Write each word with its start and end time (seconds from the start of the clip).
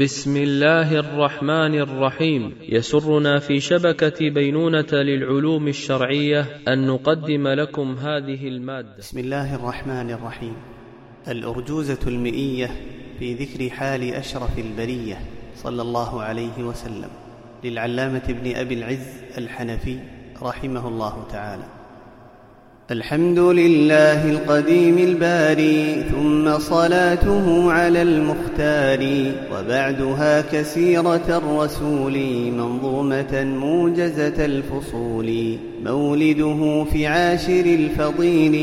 بسم 0.00 0.36
الله 0.36 0.96
الرحمن 0.96 1.74
الرحيم. 1.74 2.54
يسرنا 2.68 3.38
في 3.38 3.60
شبكة 3.60 4.30
بينونة 4.30 4.92
للعلوم 4.92 5.68
الشرعية 5.68 6.46
أن 6.68 6.86
نقدم 6.86 7.48
لكم 7.48 7.96
هذه 7.96 8.48
المادة. 8.48 8.96
بسم 8.98 9.18
الله 9.18 9.54
الرحمن 9.54 10.10
الرحيم. 10.10 10.56
الأرجوزة 11.28 11.98
المئية 12.06 12.70
في 13.18 13.34
ذكر 13.34 13.70
حال 13.70 14.14
أشرف 14.14 14.58
البرية 14.58 15.20
صلى 15.56 15.82
الله 15.82 16.22
عليه 16.22 16.58
وسلم 16.58 17.10
للعلامة 17.64 18.22
ابن 18.28 18.56
أبي 18.56 18.74
العز 18.74 19.08
الحنفي 19.38 19.98
رحمه 20.42 20.88
الله 20.88 21.26
تعالى. 21.32 21.79
الحمد 22.90 23.38
لله 23.38 24.30
القديم 24.30 24.98
الباري 24.98 26.04
ثم 26.10 26.58
صلاته 26.58 27.72
على 27.72 28.02
المختار 28.02 29.32
وبعدها 29.52 30.40
كسيرة 30.40 31.26
الرسول 31.28 32.18
منظومة 32.58 33.44
موجزة 33.44 34.44
الفصول. 34.44 35.56
مولده 35.84 36.84
في 36.92 37.06
عاشر 37.06 37.64
الفضيل 37.64 38.54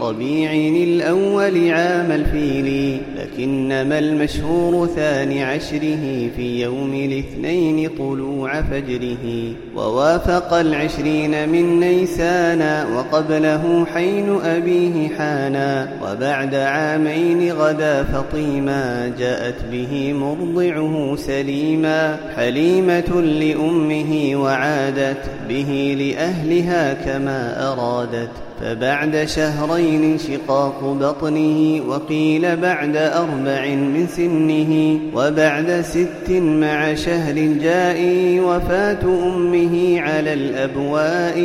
ربيع 0.00 0.52
الأول 0.84 1.70
عام 1.70 2.12
الفيل. 2.12 2.98
لكنما 3.16 3.98
المشهور 3.98 4.86
ثاني 4.86 5.44
عشره 5.44 6.30
في 6.36 6.62
يوم 6.62 6.94
الاثنين 6.94 7.90
طلوع 7.98 8.62
فجره. 8.62 9.52
ووافق 9.76 10.54
العشرين 10.54 11.48
من 11.48 11.80
نيسان 11.80 12.92
وقبله 12.94 13.73
حين 13.94 14.40
أبيه 14.44 15.08
حانا 15.08 15.88
وبعد 16.02 16.54
عامين 16.54 17.52
غدا 17.52 18.02
فطيما 18.02 19.12
جاءت 19.18 19.64
به 19.72 20.12
مرضعه 20.12 21.16
سليما 21.16 22.16
حليمة 22.36 23.20
لأمه 23.20 24.30
وعادت 24.34 25.30
به 25.48 25.96
لأهلها 26.00 26.94
كما 26.94 27.72
أرادت 27.72 28.30
فبعد 28.60 29.24
شهرين 29.24 30.04
انشقاق 30.12 30.84
بطنه 30.84 31.82
وقيل 31.88 32.56
بعد 32.56 32.96
أربع 32.96 33.66
من 33.74 34.06
سنه 34.06 35.00
وبعد 35.14 35.80
ست 35.80 36.30
مع 36.30 36.94
شهر 36.94 37.34
جاء 37.62 37.98
وفاة 38.40 39.04
أمه 39.04 40.00
على 40.00 40.32
الأبواء 40.32 41.38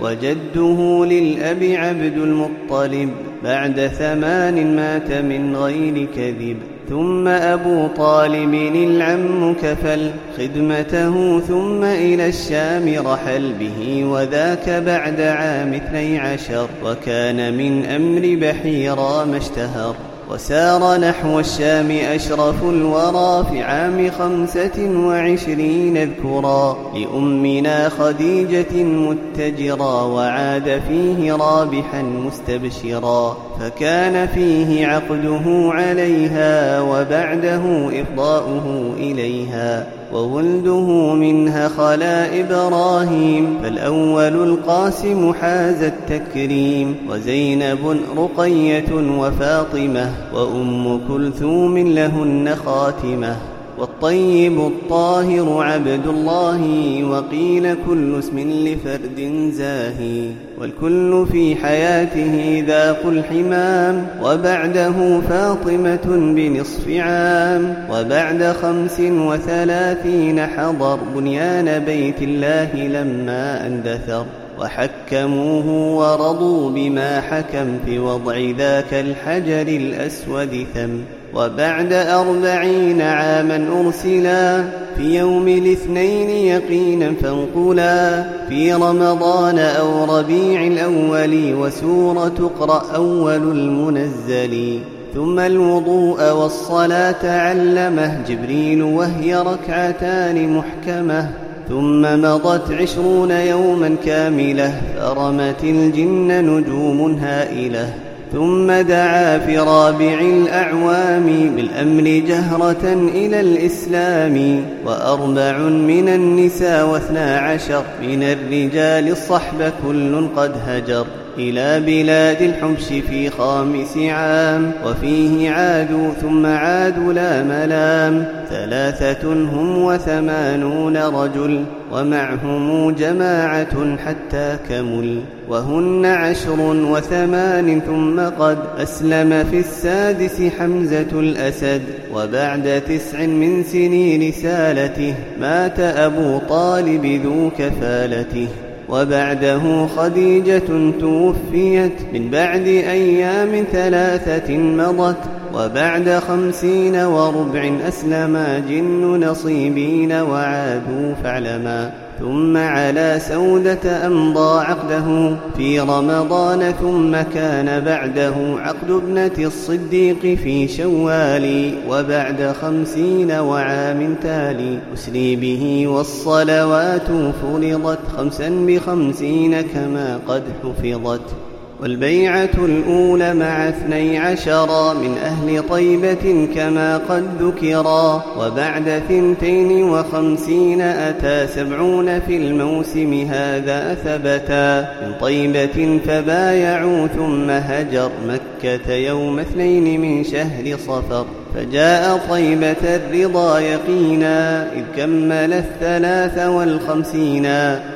وجده 0.00 1.04
للأب 1.04 1.62
عبد 1.62 2.16
المطلب 2.16 3.10
بعد 3.44 3.86
ثمان 3.86 4.76
مات 4.76 5.12
من 5.12 5.56
غير 5.56 6.06
كذب. 6.16 6.56
ثم 6.88 7.28
أبو 7.28 7.86
طالب 7.86 8.54
العم 8.74 9.54
كفل 9.54 10.10
خدمته 10.38 11.40
ثم 11.40 11.84
إلى 11.84 12.28
الشام 12.28 13.06
رحل 13.06 13.52
به 13.60 14.04
وذاك 14.04 14.70
بعد 14.70 15.20
عام 15.20 15.74
اثني 15.74 16.18
عشر 16.18 16.68
وكان 16.84 17.56
من 17.58 17.86
أمر 17.86 18.36
بحيرا 18.40 19.24
ما 19.24 19.36
اشتهر. 19.36 19.96
وسار 20.30 21.00
نحو 21.00 21.40
الشام 21.40 21.90
أشرف 21.90 22.62
الورى 22.62 23.46
في 23.50 23.62
عام 23.62 24.10
خمسة 24.10 24.90
وعشرين 25.06 25.96
اذكرا 25.96 26.76
لأمنا 26.94 27.88
خديجة 27.88 28.82
متجرا 28.82 30.02
وعاد 30.02 30.82
فيه 30.88 31.32
رابحا 31.32 32.02
مستبشرا 32.02 33.36
فكان 33.60 34.26
فيه 34.26 34.86
عقده 34.86 35.70
عليها 35.74 36.80
وبعده 36.80 37.90
إفضاؤه 38.00 38.94
إليها 38.96 39.86
وولده 40.14 41.14
منها 41.14 41.68
خلا 41.68 42.40
إبراهيم 42.40 43.58
فالأول 43.62 44.48
القاسم 44.48 45.32
حاز 45.32 45.82
التكريم 45.82 46.96
وزينب 47.10 47.96
رقية 48.16 48.94
وفاطمة 49.18 50.10
وأم 50.34 51.00
كلثوم 51.08 51.78
لهن 51.78 52.56
خاتمة. 52.64 53.53
والطيب 53.78 54.58
الطاهر 54.58 55.62
عبد 55.62 56.06
الله 56.06 56.60
وقيل 57.04 57.74
كل 57.86 58.18
اسم 58.18 58.38
لفرد 58.38 59.50
زاهي 59.52 60.30
والكل 60.58 61.26
في 61.32 61.56
حياته 61.56 62.64
ذاق 62.66 63.06
الحمام 63.06 64.06
وبعده 64.22 65.20
فاطمة 65.20 66.32
بنصف 66.36 66.88
عام 66.88 67.86
وبعد 67.90 68.42
خمس 68.62 69.00
وثلاثين 69.00 70.46
حضر 70.46 70.98
بنيان 71.16 71.78
بيت 71.78 72.22
الله 72.22 72.74
لما 72.74 73.66
أندثر 73.66 74.26
وحكموه 74.58 75.96
ورضوا 75.96 76.70
بما 76.70 77.20
حكم 77.20 77.78
في 77.86 77.98
وضع 77.98 78.38
ذاك 78.58 78.94
الحجر 78.94 79.68
الأسود 79.68 80.66
ثم. 80.74 81.23
وبعد 81.34 81.92
أربعين 81.92 83.00
عاما 83.02 83.66
أرسلا 83.80 84.64
في 84.96 85.18
يوم 85.18 85.48
الاثنين 85.48 86.30
يقينا 86.30 87.12
فانقلا 87.22 88.24
في 88.48 88.72
رمضان 88.74 89.58
أو 89.58 90.18
ربيع 90.18 90.66
الأول 90.66 91.54
وسورة 91.54 92.28
تقرأ 92.28 92.82
أول 92.94 93.52
المنزل. 93.52 94.80
ثم 95.14 95.38
الوضوء 95.38 96.32
والصلاة 96.32 97.30
علمه 97.30 98.22
جبريل 98.28 98.82
وهي 98.82 99.36
ركعتان 99.36 100.56
محكمة. 100.56 101.30
ثم 101.68 102.02
مضت 102.02 102.72
عشرون 102.72 103.30
يوما 103.30 103.96
كاملة 104.06 104.80
فرمت 104.96 105.64
الجن 105.64 106.44
نجوم 106.50 107.14
هائلة. 107.14 107.94
ثم 108.32 108.72
دعا 108.72 109.38
في 109.38 109.58
رابع 109.58 110.20
الأعوام 110.20 111.56
بالأمر 111.56 112.02
جهرة 112.02 112.92
إلى 112.92 113.40
الإسلام 113.40 114.64
وأربع 114.86 115.58
من 115.58 116.08
النساء 116.08 116.86
واثنا 116.86 117.38
عشر 117.38 117.84
من 118.02 118.22
الرجال 118.22 119.08
الصحب 119.08 119.72
كل 119.86 120.28
قد 120.36 120.52
هجر. 120.66 121.06
إلى 121.38 121.80
بلاد 121.80 122.42
الحبش 122.42 122.84
في 122.84 123.30
خامس 123.30 123.96
عام 123.96 124.72
وفيه 124.86 125.50
عادوا 125.50 126.10
ثم 126.22 126.46
عادوا 126.46 127.12
لا 127.12 127.42
ملام. 127.42 128.44
ثلاثة 128.50 129.32
هم 129.32 129.78
وثمانون 129.78 130.96
رجل 130.96 131.64
ومعهم 131.92 132.90
جماعة 132.90 133.96
حتى 133.96 134.56
كمل. 134.68 135.20
وهن 135.48 136.04
عشر 136.04 136.60
وثمان 136.60 137.80
ثم 137.80 138.20
قد 138.20 138.58
أسلم 138.78 139.44
في 139.50 139.58
السادس 139.58 140.42
حمزة 140.58 141.20
الأسد. 141.20 141.82
وبعد 142.14 142.82
تسع 142.88 143.26
من 143.26 143.64
سنين 143.64 144.28
رسالته 144.28 145.14
مات 145.40 145.80
أبو 145.80 146.38
طالب 146.38 147.20
ذو 147.24 147.50
كفالته. 147.58 148.48
وبعده 148.94 149.86
خديجة 149.86 150.92
توفيت 151.00 151.92
من 152.12 152.30
بعد 152.30 152.66
أيام 152.66 153.64
ثلاثة 153.72 154.58
مضت 154.58 155.16
وبعد 155.54 156.10
خمسين 156.28 156.96
وربع 156.96 157.72
أسلما 157.88 158.58
جن 158.58 159.24
نصيبين 159.24 160.12
وعادوا 160.12 161.14
فاعلما 161.22 162.03
ثم 162.18 162.56
على 162.56 163.20
سودة 163.28 164.06
أمضى 164.06 164.64
عقده 164.64 165.36
في 165.56 165.80
رمضان 165.80 166.72
ثم 166.80 167.16
كان 167.34 167.84
بعده 167.84 168.34
عقد 168.58 168.90
ابنة 168.90 169.46
الصديق 169.46 170.20
في 170.20 170.68
شوال 170.68 171.74
وبعد 171.88 172.54
خمسين 172.62 173.32
وعام 173.32 174.14
تالي 174.22 174.78
أسري 174.94 175.36
به 175.36 175.86
والصلوات 175.88 177.08
فرضت 177.42 177.98
خمسا 178.16 178.48
بخمسين 178.48 179.60
كما 179.60 180.20
قد 180.28 180.42
حفظت. 180.62 181.53
والبيعة 181.84 182.50
الأولى 182.58 183.34
مع 183.34 183.68
اثني 183.68 184.18
عشرا 184.18 184.92
من 184.92 185.18
أهل 185.18 185.68
طيبة 185.68 186.48
كما 186.54 186.96
قد 186.96 187.24
ذكرا 187.42 188.24
وبعد 188.38 189.02
ثنتين 189.08 189.84
وخمسين 189.84 190.80
أتى 190.80 191.46
سبعون 191.46 192.20
في 192.20 192.36
الموسم 192.36 193.26
هذا 193.30 193.94
ثبتا. 193.94 194.80
من 194.80 195.14
طيبة 195.20 196.00
فبايعوا 196.06 197.06
ثم 197.06 197.50
هجر 197.50 198.10
مكة 198.28 198.92
يوم 198.92 199.38
اثنين 199.38 200.00
من 200.00 200.24
شهر 200.24 200.76
صفر. 200.76 201.26
فجاء 201.54 202.20
طيبة 202.30 202.76
الرضا 202.82 203.58
يقينا 203.58 204.62
إذ 204.72 204.84
كمل 204.96 205.52
الثلاث 205.52 206.46
والخمسين 206.46 207.42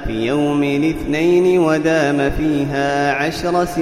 في 0.07 0.27
يوم 0.27 0.63
الاثنين 0.63 1.59
ودام 1.59 2.31
فيها 2.31 3.13
عشر 3.13 3.65
سنين 3.65 3.78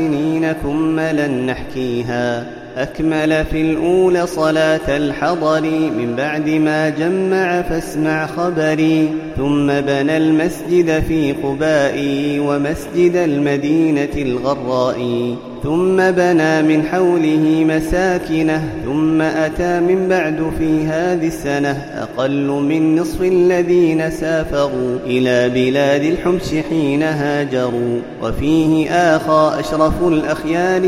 ثم 0.62 1.00
لن 1.00 1.46
نحكيها. 1.46 2.46
أكمل 2.76 3.44
في 3.44 3.60
الأولى 3.60 4.26
صلاة 4.26 4.96
الحضر 4.96 5.62
من 5.70 6.14
بعد 6.16 6.48
ما 6.48 6.88
جمع 6.88 7.62
فاسمع 7.62 8.26
خبري. 8.26 9.08
ثم 9.36 9.66
بنى 9.66 10.16
المسجد 10.16 11.02
في 11.08 11.32
قباء 11.32 11.96
ومسجد 12.38 13.16
المدينة 13.16 14.14
الغراء 14.16 15.36
ثم 15.62 16.10
بنى 16.10 16.62
من 16.62 16.82
حوله 16.82 17.64
مساكنه 17.68 18.62
ثم 18.84 19.22
أتى 19.22 19.80
من 19.80 20.08
بعد 20.08 20.52
في 20.58 20.84
هذه 20.84 21.26
السنة 21.26 21.70
أقل 21.70 22.46
من 22.46 22.96
نصف 22.96 23.22
الذين 23.22 24.10
سافروا 24.10 24.98
إلى 25.06 25.48
بلاد 25.48 26.02
الحبش 26.02 26.54
حين 26.68 27.02
هاجروا. 27.02 28.00
وفيه 28.22 28.90
آخى 28.90 29.60
أشرف 29.60 30.02
الأخيار 30.02 30.80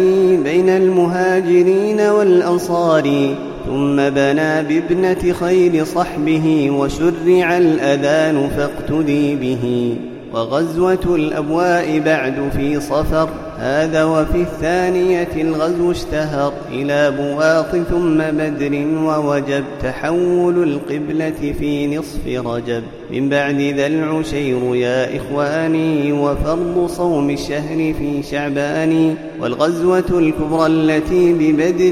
بين 0.44 0.68
المهاجرين 0.68 2.00
والأنصار. 2.00 3.34
ثم 3.66 3.96
بنى 3.96 4.62
بابنة 4.62 5.32
خير 5.32 5.84
صحبه 5.84 6.70
وشرع 6.70 7.56
الأذان 7.56 8.48
فاقتدي 8.56 9.36
به. 9.36 9.94
وغزوة 10.34 11.14
الأبواء 11.14 11.98
بعد 11.98 12.34
في 12.56 12.80
صفر 12.80 13.28
هذا 13.58 14.04
وفي 14.04 14.42
الثانية 14.42 15.42
الغزو 15.42 15.90
اشتهر 15.90 16.52
إلى 16.70 17.10
بواط 17.10 17.76
ثم 17.76 18.18
بدر 18.18 18.86
ووجب 19.04 19.64
تحول 19.82 20.62
القبلة 20.62 21.54
في 21.58 21.96
نصف 21.96 22.26
رجب. 22.26 22.82
من 23.12 23.28
بعد 23.28 23.60
ذا 23.60 23.86
العشير 23.86 24.74
يا 24.74 25.16
إخواني 25.16 26.12
وفرض 26.12 26.86
صوم 26.96 27.30
الشهر 27.30 27.76
في 27.98 28.22
شعبان 28.30 29.14
والغزوة 29.40 30.04
الكبرى 30.10 30.66
التي 30.66 31.32
ببدر 31.32 31.90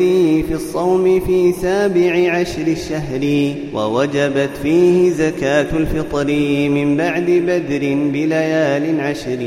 في 0.49 0.55
الصوم 0.55 1.21
في 1.21 1.53
سابع 1.53 2.33
عشر 2.33 2.67
الشهر 2.67 3.53
ووجبت 3.75 4.51
فيه 4.63 5.11
زكاة 5.11 5.77
الفطر 5.77 6.27
من 6.69 6.97
بعد 6.97 7.25
بدر 7.25 7.97
بليال 8.13 9.01
عشر 9.01 9.39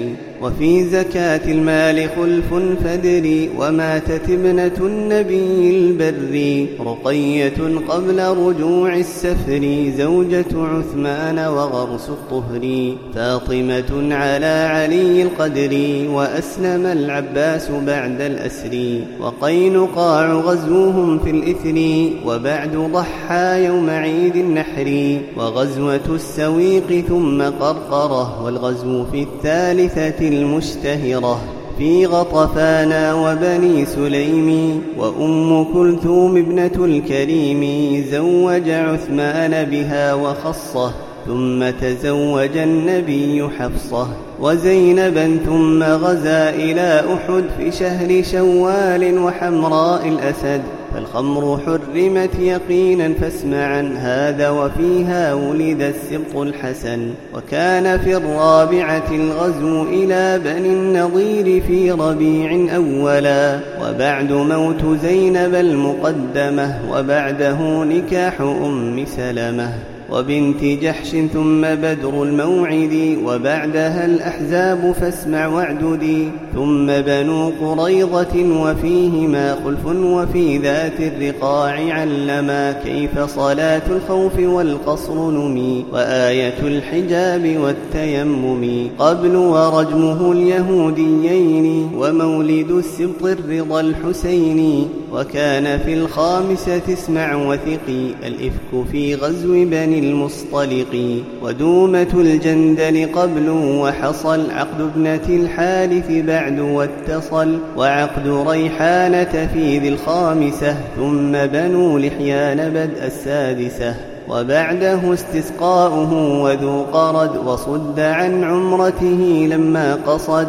وفي 0.42 0.84
زكاة 0.84 1.52
المال 1.52 2.10
خلف 2.16 2.54
فدري 2.84 3.50
وماتت 3.58 4.30
ابنة 4.30 4.78
النبي 4.80 5.70
البر 5.70 6.66
رقية 6.86 7.78
قبل 7.90 8.20
رجوع 8.20 8.96
السفر 8.96 9.92
زوجة 9.98 10.46
عثمان 10.56 11.40
وغرس 11.66 12.10
الطهر. 12.10 12.94
فاطمة 13.16 14.16
على 14.16 14.68
علي 14.72 15.24
القدر 15.24 16.04
وأسلم 16.10 16.86
العباس 16.86 17.72
بعد 17.72 18.22
الأسر. 18.22 19.00
وقينقاع 19.22 20.34
غزوهم 20.34 21.20
في 21.20 21.30
الإثر. 21.30 22.10
وبعد 22.28 22.76
ضحى 22.94 23.66
يوم 23.66 23.90
عيد 23.90 24.36
النحر. 24.36 25.18
وغزوة 25.38 26.00
السويق 26.10 27.06
ثم 27.10 27.42
قرقرة. 27.42 28.44
والغزو 28.44 29.06
في 29.06 29.24
الثالثة 29.24 30.28
المشتهرة. 30.28 31.42
في 31.78 32.06
غطفانا 32.06 33.14
وبني 33.14 33.86
سليم. 33.86 34.82
وأم 34.98 35.64
كلثوم 35.74 36.38
ابنة 36.38 36.86
الكريم. 36.86 38.04
زوج 38.12 38.70
عثمان 38.70 39.66
بها 39.66 40.14
وخصه. 40.14 41.09
ثم 41.30 41.70
تزوج 41.70 42.58
النبي 42.58 43.50
حفصة 43.60 44.08
وزينبا 44.40 45.40
ثم 45.46 45.84
غزا 45.84 46.50
إلى 46.50 47.04
أحد 47.14 47.44
في 47.58 47.72
شهر 47.72 48.24
شوال 48.24 49.20
وحمراء 49.20 50.08
الأسد 50.08 50.62
فالخمر 50.94 51.60
حرمت 51.66 52.40
يقينا 52.40 53.14
فاسمعا 53.22 53.94
هذا 53.98 54.50
وفيها 54.50 55.34
ولد 55.34 55.82
السبط 55.82 56.36
الحسن. 56.36 57.10
وكان 57.36 58.00
في 58.00 58.18
الرابعة 58.18 59.08
الغزو 59.12 59.84
إلى 59.84 60.40
بني 60.46 60.70
النضير 60.74 61.62
في 61.62 61.92
ربيع 61.92 62.76
أولا 62.76 63.60
وبعد 63.82 64.32
موت 64.32 65.00
زينب 65.02 65.56
المقدمة 65.56 66.80
وبعده 66.92 67.84
نكاح 67.84 68.42
أم 68.42 69.06
سلمة. 69.06 69.74
وبنت 70.12 70.64
جحش 70.64 71.10
ثم 71.34 71.62
بدر 71.62 72.24
الموعد 72.24 73.18
وبعدها 73.26 74.06
الأحزاب 74.06 74.96
فاسمع 75.02 75.48
واعددي 75.48 76.28
ثم 76.54 76.88
بنو 76.88 77.52
قريضة 77.62 78.62
وفيهما 78.64 79.56
خلف 79.66 79.86
وفي 79.86 80.58
ذات 80.58 81.00
الرقاع 81.00 81.94
علما 81.94 82.72
كيف 82.72 83.20
صلاة 83.20 83.82
الخوف 83.90 84.40
والقصر 84.40 85.32
نمي 85.32 85.86
وآية 85.94 86.60
الحجاب 86.62 87.58
والتيمم. 87.58 88.90
قبل 89.00 89.36
ورجمه 89.36 90.32
اليهوديين 90.32 91.90
ومولد 91.96 92.72
السبط 92.72 93.24
الرضا 93.24 93.80
الحسيني 93.82 94.88
وكان 95.14 95.80
في 95.80 95.94
الخامسة 95.94 96.94
اسمع 96.94 97.36
وثقي 97.36 98.14
الإفك 98.28 98.90
في 98.92 99.16
غزو 99.16 99.66
بني 99.66 99.99
المصطلق 100.00 101.24
ودومة 101.44 102.08
الجندل 102.14 103.10
قبل 103.16 103.50
وحصل. 103.50 104.52
عقد 104.52 104.82
ابنة 104.82 105.30
الحارث 105.30 106.12
بعد 106.12 106.60
واتصل 106.60 107.58
وعقد 107.78 108.28
ريحانة 108.48 109.50
في 109.54 109.80
ذي 109.80 109.90
الخامسة. 109.90 110.76
ثم 110.96 111.32
بنو 111.32 111.98
لحيان 111.98 112.70
بدء 112.70 113.06
السادسة. 113.06 113.96
وبعده 114.30 115.14
استسقاؤه 115.14 116.42
وذو 116.44 116.84
قرد 116.84 117.38
وصد 117.38 118.00
عن 118.00 118.44
عمرته 118.44 119.48
لما 119.52 119.96
قصد. 119.96 120.48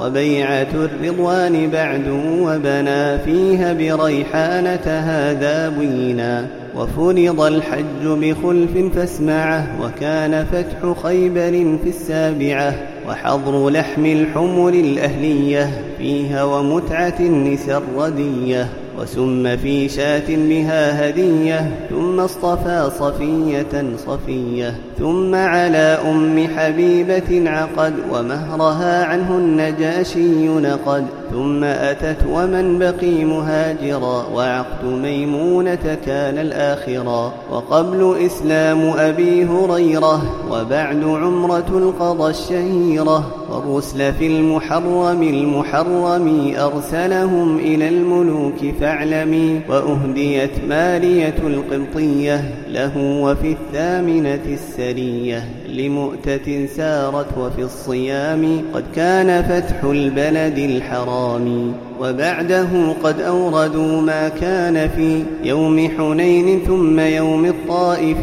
وبيعة 0.00 0.66
الرضوان 0.74 1.70
بعد 1.70 2.08
وبنى 2.42 3.18
فيها 3.18 3.72
بريحانة 3.72 4.86
هذا 4.86 5.68
بينا. 5.68 6.61
وفرض 6.76 7.40
الحج 7.40 8.04
بخلف 8.04 8.94
فاسمعه 8.94 9.66
وكان 9.82 10.44
فتح 10.44 11.02
خيبر 11.02 11.78
في 11.82 11.88
السابعة 11.88 12.74
وحظر 13.08 13.68
لحم 13.70 14.06
الحمر 14.06 14.68
الأهلية 14.68 15.70
فيها 15.98 16.44
ومتعة 16.44 17.14
النساء 17.20 17.82
الردية 17.96 18.68
وسم 18.98 19.56
في 19.56 19.88
شاة 19.88 20.24
بها 20.28 21.08
هدية 21.08 21.70
ثم 21.90 22.20
اصطفى 22.20 22.90
صفية 22.98 23.84
صفية 24.06 24.74
ثم 24.98 25.34
على 25.34 25.98
أم 26.10 26.48
حبيبة 26.56 27.50
عقد 27.50 27.94
ومهرها 28.12 29.04
عنه 29.04 29.36
النجاشي 29.36 30.48
نقد 30.48 31.06
ثم 31.32 31.64
أتت 31.64 32.16
ومن 32.30 32.78
بقي 32.78 33.24
مهاجرا 33.24 34.26
وعقد 34.34 34.84
ميمونة 34.84 35.98
كان 36.06 36.38
الآخرا. 36.38 37.32
وقبل 37.50 38.16
إسلام 38.26 38.82
أبي 38.98 39.44
هريرة 39.44 40.22
وبعد 40.50 41.04
عمرة 41.04 41.68
القضى 41.70 42.30
الشهيرة. 42.30 43.34
والرسل 43.50 44.12
في 44.12 44.26
المحرم 44.26 45.22
المحرم 45.22 46.54
أرسلهم 46.58 47.58
إلى 47.58 47.88
الملوك 47.88 48.74
فاعلمي. 48.80 49.60
وأهديت 49.68 50.64
مارية 50.68 51.34
القبطية 51.46 52.54
له 52.68 53.22
وفي 53.22 53.52
الثامنة 53.52 54.44
السرية. 54.46 55.48
لمؤتة 55.72 56.66
سارت 56.66 57.38
وفي 57.38 57.62
الصيام 57.62 58.64
قد 58.74 58.84
كان 58.94 59.42
فتح 59.42 59.84
البلد 59.84 60.58
الحرام. 60.58 61.74
وبعده 62.02 62.68
قد 63.04 63.20
أوردوا 63.20 64.00
ما 64.00 64.28
كان 64.28 64.88
في 64.88 65.22
يوم 65.44 65.88
حنين 65.96 66.60
ثم 66.66 67.00
يوم 67.00 67.46
الطائف 67.46 68.18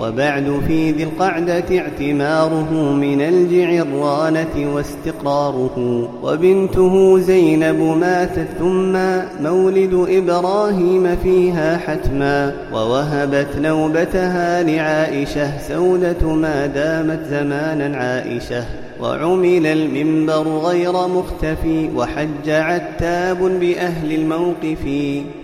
وبعد 0.00 0.60
في 0.66 0.90
ذي 0.90 1.02
القعدة 1.02 1.64
اعتماره 1.78 2.92
من 2.92 3.20
الجعرانة 3.20 4.74
واستقراره. 4.74 6.08
وبنته 6.22 7.18
زينب 7.18 7.80
ماتت 8.00 8.48
ثم 8.58 8.96
مولد 9.42 10.06
إبراهيم 10.08 11.16
فيها 11.22 11.76
حتما. 11.76 12.52
ووهبت 12.72 13.48
نوبتها 13.58 14.62
لعائشة 14.62 15.58
سودة 15.68 16.26
ما 16.26 16.66
دامت 16.66 17.20
زمانا 17.30 17.96
عائشة. 17.96 18.64
وعمل 19.02 19.66
المنبر 19.66 20.48
غير 20.48 20.92
مختفي 20.92 21.88
وحج 21.96 22.48
عتاب 22.48 23.38
بأهل 23.60 24.12
الموقف 24.12 24.84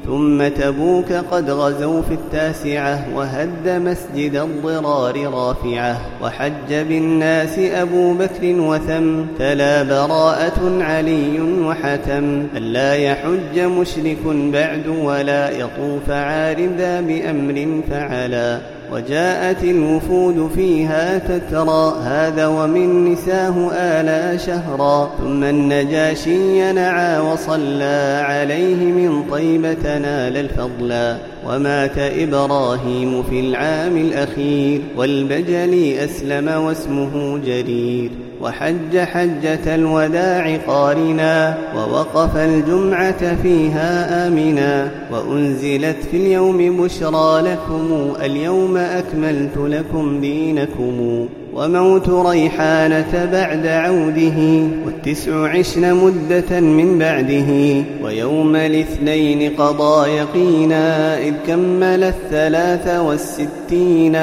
ثم 0.06 0.48
تبوك 0.48 1.12
قد 1.12 1.50
غزوا 1.50 2.02
في 2.02 2.14
التاسعة 2.14 3.06
وهد 3.16 3.68
مسجد 3.68 4.34
الضرار 4.34 5.32
رافعة 5.32 6.00
وحج 6.22 6.68
بالناس 6.70 7.58
أبو 7.58 8.14
بكر 8.14 8.42
وثم 8.42 9.24
تلا 9.38 9.82
براءة 9.82 10.82
علي 10.82 11.40
وحتم 11.40 12.46
ألا 12.56 12.94
يحج 12.94 13.58
مشرك 13.58 14.22
بعد 14.26 14.86
ولا 14.86 15.50
يطوف 15.50 16.10
عارضا 16.10 17.00
بأمر 17.00 17.82
فعلا. 17.90 18.75
وجاءت 18.92 19.64
الوفود 19.64 20.50
فيها 20.54 21.18
تترى 21.18 21.96
هذا 22.02 22.46
ومن 22.46 23.12
نساه 23.12 23.70
آلا 23.72 24.36
شهرا. 24.36 25.10
ثم 25.18 25.44
النجاشي 25.44 26.72
نعى 26.72 27.20
وصلى 27.20 28.22
عليه 28.24 28.84
من 28.84 29.30
طيبة 29.30 29.98
نال 29.98 30.36
الفضلا 30.36 31.16
ومات 31.46 31.98
إبراهيم 31.98 33.22
في 33.22 33.40
العام 33.40 33.96
الأخير. 33.96 34.80
والبجل 34.96 35.94
أسلم 35.98 36.48
واسمه 36.48 37.38
جرير. 37.38 38.10
وحج 38.42 38.98
حجة 38.98 39.74
الوداع 39.74 40.56
قارنا 40.56 41.58
ووقف 41.76 42.36
الجمعة 42.36 43.36
فيها 43.42 44.26
آمنا 44.28 44.90
وأنزلت 45.12 45.96
في 46.10 46.16
اليوم 46.16 46.82
بشرى 46.82 47.40
لكم 47.42 48.12
اليوم 48.22 48.76
أكملت 48.76 49.56
لكم 49.56 50.20
دينكم. 50.20 51.28
وموت 51.56 52.08
ريحانة 52.08 53.28
بعد 53.32 53.66
عوده 53.66 54.68
والتسع 54.86 55.48
عشن 55.48 55.94
مدة 55.94 56.60
من 56.60 56.98
بعده 56.98 57.84
ويوم 58.04 58.56
الاثنين 58.56 59.50
قضى 59.50 60.10
يقينا 60.10 61.18
إذ 61.18 61.34
كمل 61.46 62.04
الثلاث 62.04 63.00
والستين 63.00 64.16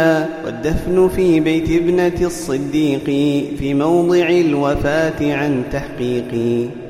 والدفن 0.45 1.09
في 1.15 1.39
بيت 1.39 1.69
ابنة 1.81 2.25
الصديق 2.27 3.05
في 3.59 3.73
موضع 3.73 4.29
الوفاة 4.29 5.33
عن 5.33 5.63
تحقيق 5.71 6.31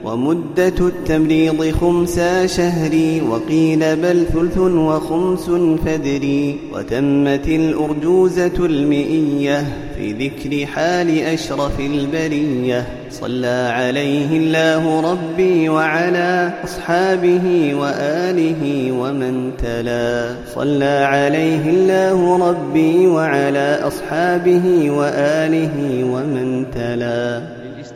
ومدة 0.05 0.87
التمريض 0.87 1.71
خمسا 1.71 2.47
شهري 2.47 3.21
وقيل 3.21 3.95
بل 3.95 4.25
ثلث 4.33 4.57
وخمس 4.57 5.49
فدري 5.85 6.57
وتمت 6.73 7.47
الأرجوزة 7.47 8.65
المئية 8.65 9.67
في 9.97 10.11
ذكر 10.13 10.32
حال 10.67 11.19
أشرف 11.19 11.79
البرية. 11.79 12.87
صلى 13.11 13.69
عليه 13.73 14.37
الله 14.37 15.11
ربي 15.11 15.69
وعلى 15.69 16.51
أصحابه 16.63 17.75
وآله 17.75 18.91
ومن 18.91 19.51
تلا. 19.57 20.35
صلى 20.55 21.05
عليه 21.05 21.69
الله 21.69 22.49
ربي 22.49 23.07
وعلى 23.07 23.79
أصحابه 23.83 24.91
وآله 24.91 26.03
ومن 26.03 26.65
تلا. 26.71 27.52